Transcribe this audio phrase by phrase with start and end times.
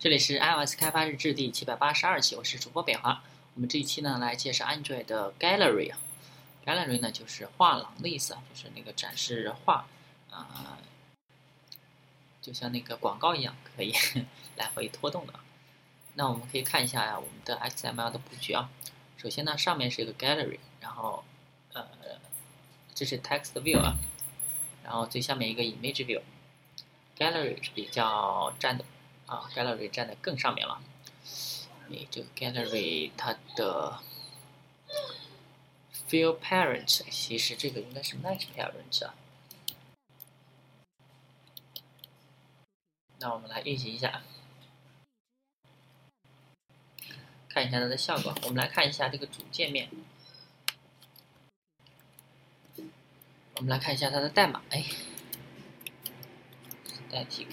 [0.00, 3.20] 这里是 iOS 开发日志第七百八十二期，我是主播北华。
[3.54, 5.92] 我们这一期呢来介绍 Android 的 Gallery。
[6.64, 9.88] Gallery 呢就是画廊的意思啊，就是那个展示画，
[10.30, 10.78] 啊，
[12.40, 13.92] 就像那个广告一样，可以
[14.54, 15.34] 来回拖动的。
[16.14, 18.70] 那我们可以看一下呀，我们的 XML 的布局啊。
[19.16, 21.24] 首先呢，上面是一个 Gallery，然后
[21.72, 21.84] 呃，
[22.94, 23.96] 这是 Text View 啊，
[24.84, 26.22] 然后最下面一个 Image View。
[27.18, 28.84] Gallery 是比较占的
[29.28, 30.82] 啊，Gallery 站的更上面了。
[31.88, 34.00] 你这个 Gallery 它的
[36.08, 39.14] Fill Parent 其实这个应该是 Match Parent 啊。
[43.18, 44.22] 那我们来运行一下，
[47.48, 48.34] 看一下它的效果。
[48.44, 49.90] 我们来看一下这个主界面，
[53.56, 54.62] 我们来看一下它的代码。
[54.70, 54.84] 哎。
[57.10, 57.46] 代替。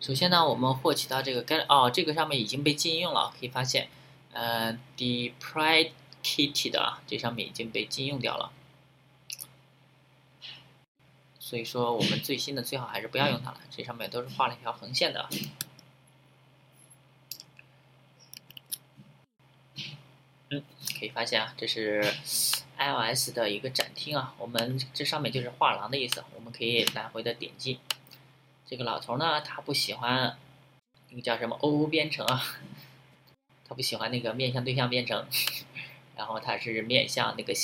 [0.00, 3.88] 首先呢，我们获取到这个概哦，这个上面已经被禁用了，可以发现，
[4.32, 8.52] 呃，deprecated 啊，这上面已经被禁用掉了。
[11.40, 13.60] 所以说，我们最新的最好还是不要用它了。
[13.70, 15.28] 这上面都是画了一条横线的。
[20.50, 20.62] 嗯，
[20.98, 22.04] 可以发现啊，这是
[22.78, 24.34] iOS 的一个展厅啊。
[24.38, 27.80] 我们这上面就是画廊的意思，我们可以来回的点击。
[28.68, 30.36] 这个老头呢，他不喜欢
[31.08, 32.44] 那个叫什么 O O 编程啊，
[33.66, 35.26] 他不喜欢那个面向对象编程，
[36.14, 37.54] 然后他是面向那个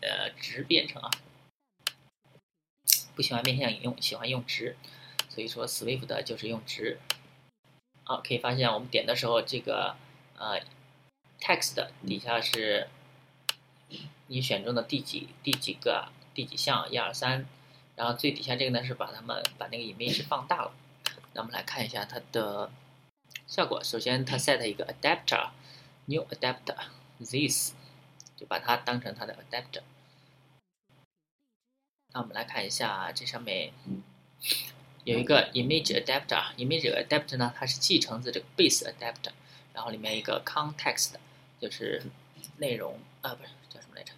[0.00, 1.10] 呃值编程啊，
[3.16, 4.76] 不喜欢面向引用，喜欢用值，
[5.28, 7.00] 所以说 Swift 就是用值。
[8.04, 9.96] 好，可以发现我们点的时候，这个
[10.38, 10.60] 呃
[11.40, 12.86] text 底下是
[14.28, 17.44] 你选中的第几第几个第几项，一二三。
[17.98, 20.72] 然后最底下这个呢是把它们把那个 image 放大了。
[21.32, 22.70] 那我们来看一下它的
[23.48, 23.82] 效果。
[23.82, 26.76] 首先它 set 一个 adapter，new adapter
[27.18, 27.72] this，
[28.36, 29.82] 就把它当成它的 adapter。
[32.12, 33.72] 那我们来看一下这上面
[35.02, 39.32] 有一个 image adapter，image adapter 呢它是继承自这个 base adapter，
[39.74, 41.14] 然后里面一个 context，
[41.60, 42.04] 就是
[42.58, 44.12] 内容啊不是叫什么来着？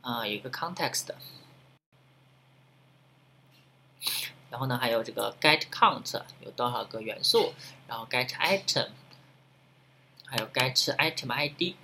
[0.00, 1.10] 啊有一个 context。
[4.56, 7.52] 然后呢，还有这个 get count 有多少个元素，
[7.86, 8.88] 然后 get item，
[10.24, 11.74] 还有 get item ID，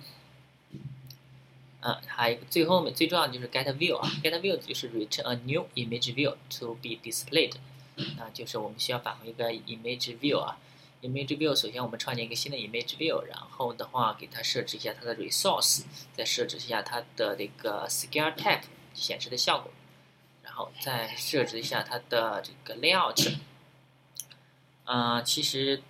[1.81, 7.53] 嗯，还有最后面最重要的就是 get view 啊，get view 就是 return a new image view to be displayed，
[8.17, 10.57] 那就是我们需要返回一个 image view 啊
[11.03, 15.83] ，image view 首先我们创建一个新的 image view，然后的话给它设置一下它的 resource，
[16.17, 18.63] 再设置一下它的这个 scale type
[18.95, 19.71] 显示的效果。
[20.53, 23.37] 然后再设置一下它的这个 layout，
[24.85, 25.81] 嗯，其实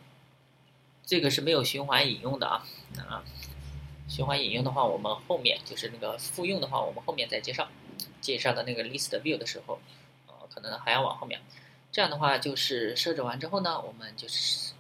[1.06, 2.66] 这个是没有循环引用的啊，
[3.10, 3.24] 啊，
[4.08, 7.68] 循环引用的话，我们后面就是那个复用的话，我们后面再介绍，
[8.22, 9.82] 介绍的那个 list view 的时候，
[10.28, 11.42] 呃，可能还要往后面。
[11.92, 14.72] 这样的话，就是设置完之后呢，我们就是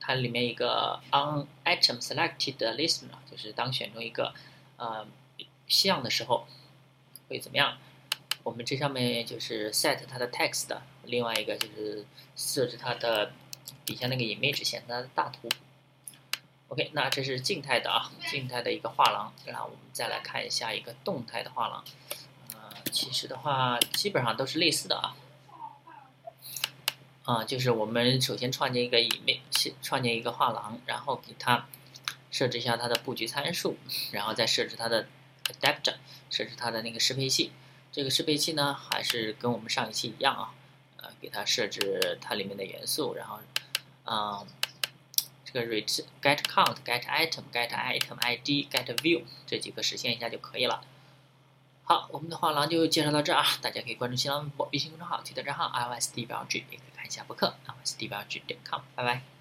[0.00, 4.32] 它里面一个 on item selected listen 就是当选中一个
[4.78, 5.06] 呃
[5.66, 6.46] 项的时候
[7.28, 7.76] 会怎么样？
[8.48, 13.30] 我们这上面就是 set 它的 text，另外一个就是设置它的
[13.84, 15.50] 底下那个 image 显示它的大图。
[16.68, 19.30] OK，那这是静态的啊，静态的一个画廊。
[19.44, 21.84] 然后我们再来看一下一个动态的画廊。
[22.54, 25.14] 呃，其实的话基本上都是类似的啊。
[27.24, 31.66] 啊，就是我们首先创建一个 image，创建一个画廊，然后给它
[32.30, 33.76] 设置一下它的布局参数，
[34.12, 35.06] 然后再设置它的
[35.44, 35.96] adapter，
[36.30, 37.52] 设置它的那个适配器。
[37.90, 40.54] 这个适配器呢，还是跟我们上一期一样啊，
[40.98, 43.40] 呃，给它设置它里面的元素，然后，
[44.04, 44.46] 嗯，
[45.44, 50.82] 这个 ret get count get item get item ID get view 这几个实现一下就可以了。
[51.84, 59.37] 好，我们的画廊就介绍到这啊，大家可以关注新浪微博、微信公众号、推特账号 iOS 地标 G，也可以看一下博客 iOS 地标 G 点 com，拜拜。